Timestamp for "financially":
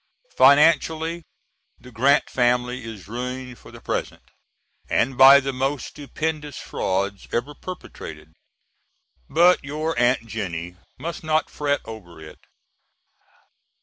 0.35-1.21